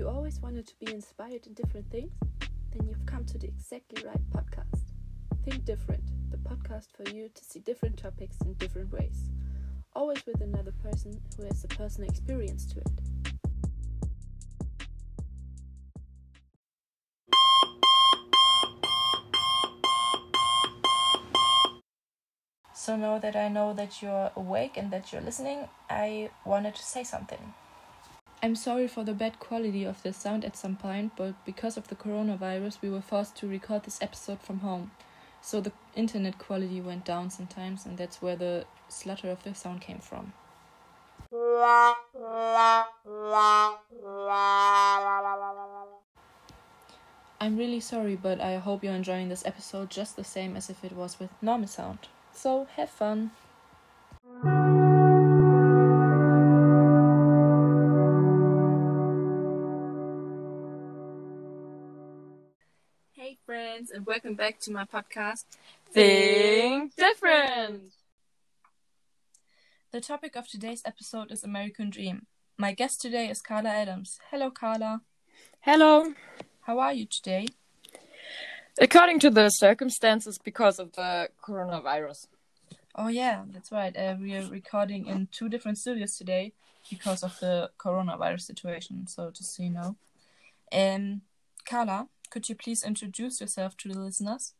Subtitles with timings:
[0.00, 2.10] you always wanted to be inspired in different things?
[2.72, 4.94] Then you've come to the exactly right podcast.
[5.44, 9.28] Think Different, the podcast for you to see different topics in different ways.
[9.92, 12.86] Always with another person who has a personal experience to it.
[22.72, 26.82] So now that I know that you're awake and that you're listening, I wanted to
[26.82, 27.52] say something.
[28.42, 31.88] I'm sorry for the bad quality of the sound at some point, but because of
[31.88, 34.92] the coronavirus, we were forced to record this episode from home.
[35.42, 39.82] So the internet quality went down sometimes, and that's where the slutter of the sound
[39.82, 40.32] came from.
[47.42, 50.82] I'm really sorry, but I hope you're enjoying this episode just the same as if
[50.82, 52.08] it was with normal sound.
[52.32, 53.32] So have fun!
[63.90, 65.44] Friends, and welcome back to my podcast.
[65.92, 67.92] Think different.
[69.92, 72.26] The topic of today's episode is American Dream.
[72.56, 74.18] My guest today is Carla Adams.
[74.30, 75.02] Hello, Carla.
[75.60, 76.14] Hello.
[76.62, 77.46] How are you today?
[78.80, 82.26] According to the circumstances, because of the coronavirus.
[82.94, 83.96] Oh yeah, that's right.
[83.96, 86.52] Uh, we are recording in two different studios today
[86.88, 89.06] because of the coronavirus situation.
[89.06, 89.96] So just so you know,
[90.72, 91.22] um,
[91.64, 94.54] Carla, could you please introduce yourself to the listeners?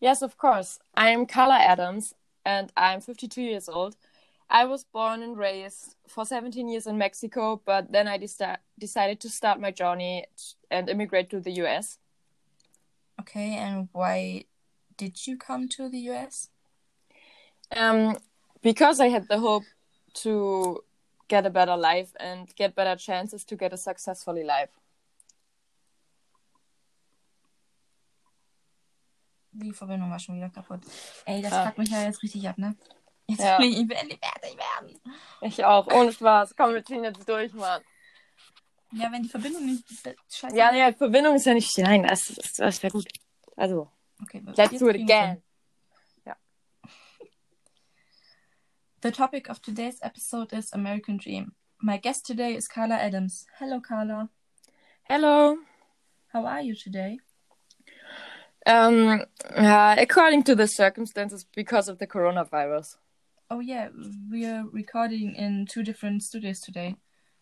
[0.00, 0.80] Yes, of course.
[0.96, 3.96] I'm Carla Adams, and I'm 52 years old.
[4.50, 9.20] I was born and raised for 17 years in Mexico, but then I de- decided
[9.20, 10.26] to start my journey
[10.70, 11.98] and immigrate to the US.
[13.20, 14.44] Okay, and why
[14.96, 16.50] did you come to the US?
[17.74, 18.18] Um,
[18.60, 19.64] because I had the hope
[20.14, 20.82] to
[21.28, 24.70] get a better life and get better chances to get a successfully life.
[29.56, 30.80] Die Verbindung war schon wieder kaputt.
[31.26, 31.66] Ey, das Ah.
[31.66, 32.76] fuckt mich ja jetzt richtig ab, ne?
[33.28, 33.58] Jetzt Ja.
[33.58, 35.00] will ich, ich will endlich fertig werden.
[35.42, 36.54] Ich auch, ohne Spaß.
[36.56, 37.82] Komm, wir ziehen jetzt durch, Mann.
[38.92, 39.84] Ja, wenn die Verbindung nicht
[40.30, 41.76] scheiße Ja, nee, Verbindung ist ja nicht.
[41.78, 43.08] Nein, das, das, das wäre gut.
[43.56, 43.90] Also,
[44.22, 45.40] Okay, let's do it again.
[49.02, 51.52] The topic of today's episode is American Dream.
[51.82, 53.46] My guest today is Carla Adams.
[53.58, 54.30] Hello, Carla.
[55.02, 55.58] Hello.
[56.32, 57.18] How are you today?
[58.66, 62.96] Um, uh, according to the circumstances, because of the coronavirus.
[63.50, 63.88] Oh, yeah,
[64.30, 66.96] we are recording in two different studios today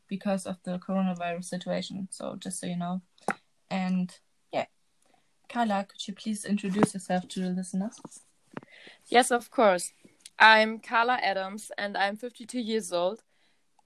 [0.09, 2.09] because of the coronavirus situation.
[2.11, 3.03] So, just so you know.
[3.71, 4.13] And
[4.53, 4.67] yeah,
[5.49, 8.01] Carla, could you please introduce yourself to the listeners?
[9.07, 9.93] Yes, of course.
[10.39, 13.23] I'm Carla Adams, and I'm 52 years old.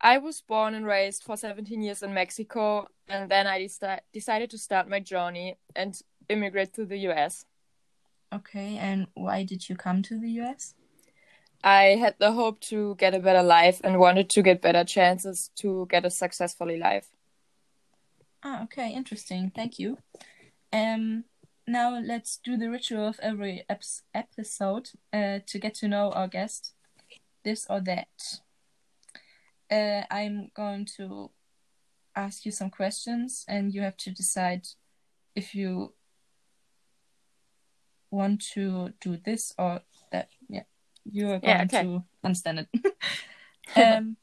[0.01, 4.51] I was born and raised for 17 years in Mexico, and then I deci- decided
[4.51, 7.47] to start my journey and immigrate to the US.
[8.33, 10.75] Okay, and why did you come to the US?
[11.63, 15.51] I had the hope to get a better life and wanted to get better chances
[15.57, 17.09] to get a successfully life.
[18.43, 19.51] Ah, okay, interesting.
[19.55, 19.99] Thank you.
[20.73, 21.25] Um,
[21.67, 26.29] now let's do the ritual of every eps- episode uh, to get to know our
[26.29, 26.73] guest,
[27.43, 28.41] this or that.
[29.71, 31.31] Uh, I'm going to
[32.15, 34.69] ask you some questions, and you have to decide
[35.35, 35.95] if you
[38.11, 39.81] want to do this or
[40.13, 40.29] that.
[40.49, 40.63] Yeah,
[41.05, 41.83] you are going Yeah, okay.
[41.83, 42.95] to understand it.
[43.77, 44.17] um,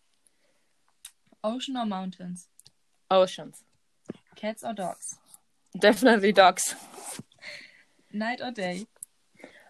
[1.44, 2.48] ocean or mountains?
[3.12, 3.64] Oceans.
[4.36, 5.18] Cats or dogs?
[5.78, 6.76] Definitely dogs.
[8.12, 8.86] Night or day?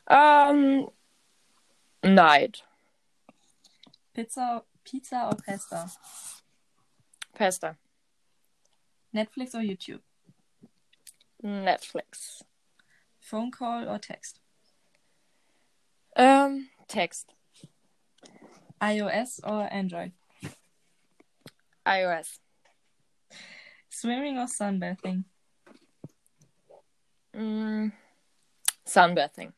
[0.07, 0.89] Um,
[2.03, 2.61] night.
[4.13, 5.89] Pizza, pizza or pasta?
[7.35, 7.77] Pasta.
[9.15, 10.01] Netflix or YouTube?
[11.43, 12.41] Netflix.
[13.23, 14.41] Phone call or text?
[16.17, 17.33] Um, text.
[18.81, 20.11] iOS or Android?
[21.87, 22.39] iOS.
[23.89, 25.23] Swimming or sunbathing?
[27.33, 27.93] Mm,
[28.85, 29.53] sunbathing.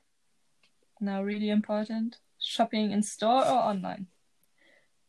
[1.01, 2.19] Now, really important.
[2.39, 4.07] Shopping in store or online?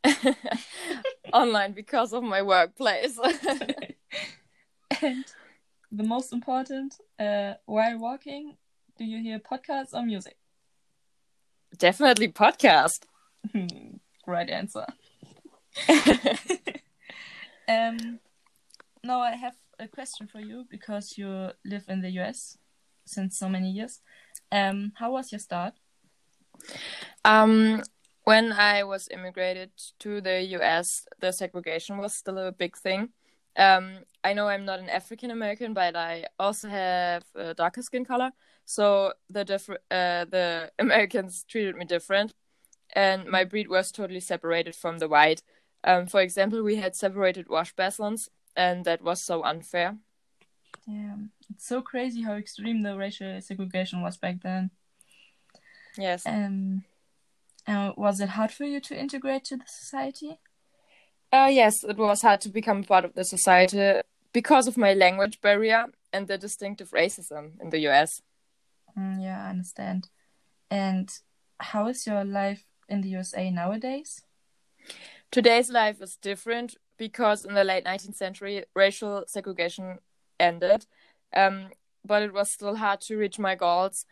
[1.32, 3.18] Online because of my workplace.
[5.02, 5.24] And
[5.96, 8.56] the most important, uh, while walking,
[8.98, 10.36] do you hear podcasts or music?
[11.76, 13.04] Definitely podcast.
[14.26, 14.86] right answer.
[17.68, 18.20] Um,
[19.02, 22.58] now I have a question for you because you live in the US
[23.04, 24.00] since so many years.
[24.52, 25.74] Um, how was your start?
[27.24, 27.82] Um,
[28.24, 29.70] when I was immigrated
[30.00, 33.10] to the US, the segregation was still a big thing.
[33.56, 38.04] Um, I know I'm not an African American, but I also have a darker skin
[38.04, 38.32] color.
[38.64, 42.34] So the different uh, the Americans treated me different,
[42.92, 45.42] and my breed was totally separated from the white.
[45.84, 49.98] Um, for example, we had separated wash basins, and that was so unfair.
[50.84, 54.72] Damn, it's so crazy how extreme the racial segregation was back then.
[55.96, 56.26] Yes.
[56.26, 56.82] Um,
[57.68, 60.40] uh, was it hard for you to integrate to the society?
[61.32, 64.02] Uh, yes, it was hard to become part of the society
[64.36, 68.20] because of my language barrier and the distinctive racism in the US.
[68.94, 70.10] Mm, yeah, I understand.
[70.70, 71.10] And
[71.58, 74.20] how is your life in the USA nowadays?
[75.30, 80.00] Today's life is different because in the late 19th century, racial segregation
[80.38, 80.84] ended,
[81.34, 81.70] um,
[82.04, 84.04] but it was still hard to reach my goals.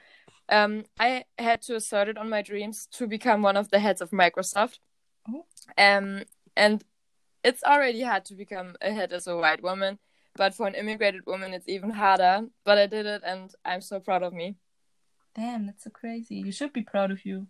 [0.49, 4.00] Um, I had to assert it on my dreams to become one of the heads
[4.00, 4.79] of Microsoft.
[5.29, 5.44] Oh.
[5.77, 6.23] Um,
[6.56, 6.82] and
[7.44, 9.99] it's already hard to become a head as a white woman,
[10.36, 12.46] but for an immigrated woman, it's even harder.
[12.64, 14.56] But I did it, and I'm so proud of me.
[15.34, 16.36] Damn, that's so crazy.
[16.36, 17.48] You should be proud of you.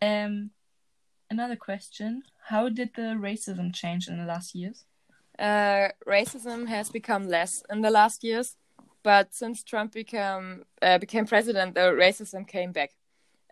[0.00, 0.50] Um,
[1.30, 4.84] another question: How did the racism change in the last years?
[5.38, 8.56] Uh, racism has become less in the last years,
[9.02, 12.92] but since Trump became uh, became president, the racism came back.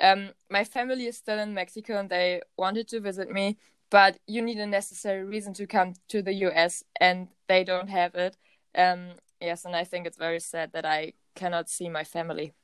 [0.01, 3.59] Um, my family is still in Mexico, and they wanted to visit me,
[3.95, 8.17] but you need a necessary reason to come to the US, and they don't have
[8.17, 8.37] it.
[8.77, 9.11] Um,
[9.41, 12.55] yes, and I think it's very sad that I cannot see my family.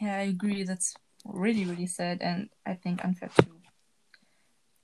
[0.00, 0.62] Yeah, I agree.
[0.62, 0.94] That's
[1.24, 3.56] really, really sad, and I think unfair too.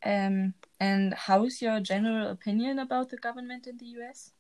[0.05, 4.33] Um, and how is your general opinion about the government in the US?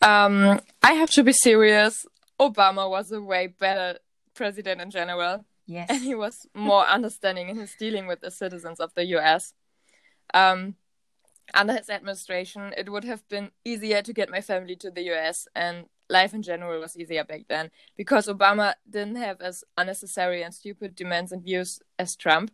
[0.00, 2.06] Um, I have to be serious.
[2.38, 3.98] Obama was a way better
[4.32, 5.44] president in general.
[5.66, 5.88] Yes.
[5.90, 9.54] And he was more understanding in his dealing with the citizens of the US.
[10.34, 10.74] Um,
[11.54, 15.48] under his administration, it would have been easier to get my family to the US,
[15.54, 20.54] and life in general was easier back then because Obama didn't have as unnecessary and
[20.54, 22.50] stupid demands and views as Trump.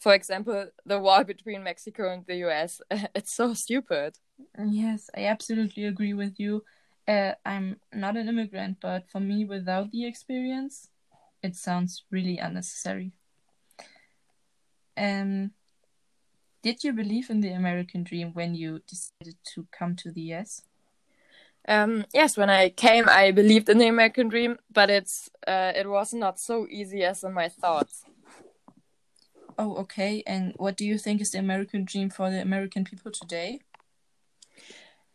[0.00, 2.80] For example, the wall between Mexico and the US.
[3.14, 4.18] It's so stupid.
[4.58, 6.64] Yes, I absolutely agree with you.
[7.06, 10.88] Uh, I'm not an immigrant, but for me, without the experience,
[11.42, 13.12] it sounds really unnecessary.
[14.96, 15.52] Um,
[16.62, 20.62] did you believe in the American dream when you decided to come to the US?
[21.66, 25.88] Um, yes, when I came, I believed in the American dream, but it's uh, it
[25.88, 28.04] was not so easy as in my thoughts.
[29.58, 30.22] Oh, okay.
[30.26, 33.60] And what do you think is the American dream for the American people today?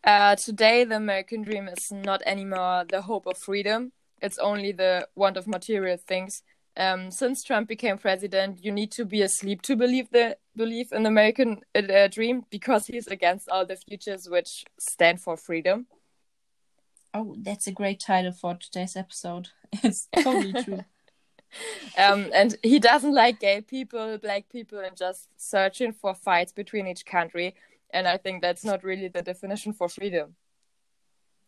[0.04, 3.94] Uh, today, the American dream is not anymore the hope of freedom.
[4.22, 6.44] It's only the want of material things.
[6.76, 11.04] Um, since Trump became president, you need to be asleep to believe the believe in
[11.04, 15.86] the American uh, dream because he's against all the futures which stand for freedom.
[17.14, 19.50] Oh, that's a great title for today's episode.
[19.84, 20.84] It's totally true.
[21.98, 26.88] um, and he doesn't like gay people, black people, and just searching for fights between
[26.88, 27.54] each country.
[27.92, 30.36] And I think that's not really the definition for freedom.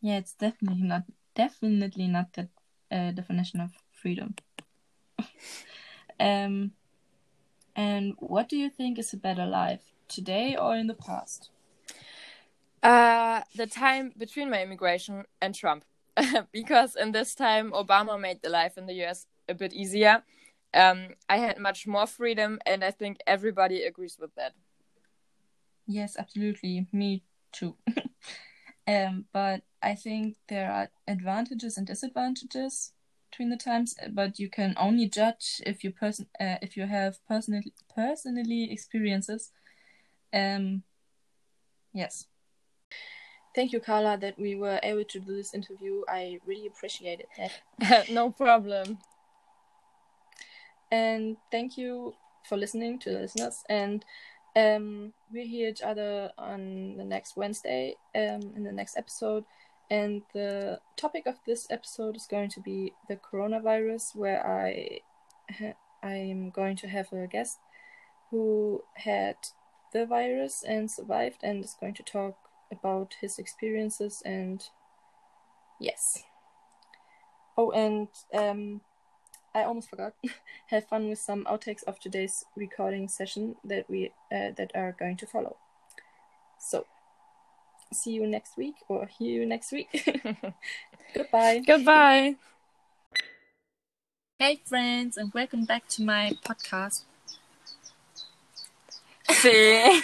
[0.01, 2.47] Yeah, it's definitely not definitely not the
[2.91, 4.35] uh, definition of freedom.
[6.19, 6.71] um,
[7.75, 11.49] and what do you think is a better life, today or in the past?
[12.81, 15.83] Uh, the time between my immigration and Trump.
[16.51, 20.23] because in this time, Obama made the life in the US a bit easier.
[20.73, 24.53] Um, I had much more freedom, and I think everybody agrees with that.
[25.87, 26.87] Yes, absolutely.
[26.91, 27.75] Me too.
[28.87, 32.91] um, but I think there are advantages and disadvantages
[33.35, 37.17] between the times, but you can only judge if you person uh, if you have
[37.27, 39.51] personally personally experiences.
[40.33, 40.83] Um,
[41.93, 42.27] yes.
[43.53, 46.01] Thank you, Carla, that we were able to do this interview.
[46.09, 48.09] I really appreciated that.
[48.09, 48.99] no problem.
[50.91, 52.13] And thank you
[52.47, 53.63] for listening to the listeners.
[53.69, 54.05] And
[54.55, 59.45] um, we hear each other on the next Wednesday um, in the next episode.
[59.89, 65.01] And the topic of this episode is going to be the coronavirus, where I
[66.03, 67.59] I am going to have a guest
[68.31, 69.35] who had
[69.93, 72.35] the virus and survived and is going to talk
[72.71, 74.63] about his experiences and
[75.79, 76.23] yes.
[77.57, 78.81] Oh, and um,
[79.53, 80.13] I almost forgot.
[80.67, 85.15] have fun with some outtakes of today's recording session that we uh, that are going
[85.17, 85.55] to follow.
[86.59, 86.85] So,
[87.93, 89.89] see you next week or hear you next week.
[91.13, 91.61] Goodbye.
[91.65, 92.35] Goodbye.
[94.39, 97.03] Hey friends, and welcome back to my podcast.
[99.29, 100.01] See.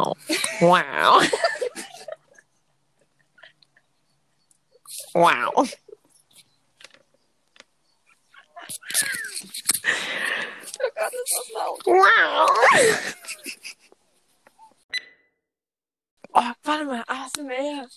[0.00, 0.16] Wow.
[0.62, 1.22] Wow.
[5.14, 5.52] wow.
[10.82, 11.19] Oh Gott, ist das laut.
[11.86, 12.48] Wow.
[16.32, 17.88] Oh, warte mal, ASMR.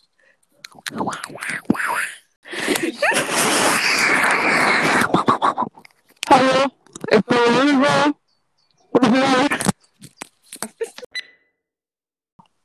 [6.30, 6.72] Hallo,
[7.12, 8.14] ich bin Oliver.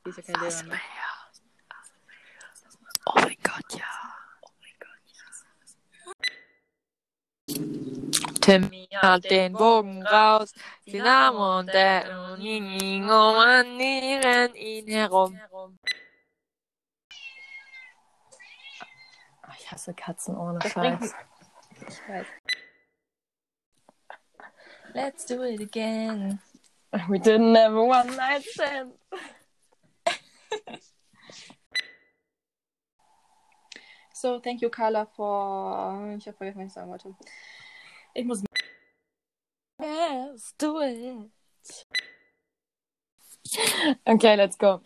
[0.06, 0.80] Die ist ja kein Lehrer, ne?
[3.04, 3.97] Oh mein Gott, ja.
[8.48, 10.54] Timmy hat den Bogen raus,
[10.86, 12.06] die Namen und der
[12.38, 15.38] Ingo manieren ihn herum.
[19.58, 20.72] Ich hasse Katzen ohne Scheiß.
[20.74, 21.14] bringt-
[21.88, 22.26] Ich weiß.
[24.94, 26.40] Let's do it again.
[27.08, 28.94] We didn't have a one night stand.
[34.14, 36.14] So, thank you, Carla, for.
[36.16, 37.14] Ich habe vergessen, was ich sagen wollte.
[38.18, 38.42] Ich muss.
[39.78, 41.30] Let's do it.
[44.04, 44.82] Okay, let's go.